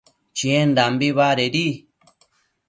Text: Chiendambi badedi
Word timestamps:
Chiendambi 0.37 1.09
badedi 1.17 1.67